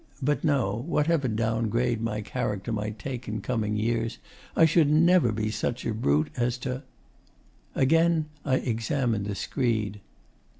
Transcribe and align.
but 0.19 0.43
no: 0.43 0.83
whatever 0.87 1.27
down 1.27 1.69
grade 1.69 2.01
my 2.01 2.21
character 2.21 2.71
might 2.71 2.97
take 2.97 3.27
in 3.27 3.39
coming 3.39 3.77
years, 3.77 4.17
I 4.55 4.65
should 4.65 4.89
never 4.89 5.31
be 5.31 5.51
such 5.51 5.85
a 5.85 5.93
brute 5.93 6.31
as 6.35 6.57
to 6.65 6.81
Again 7.75 8.25
I 8.43 8.55
examined 8.55 9.25
the 9.27 9.35
screed. 9.35 10.01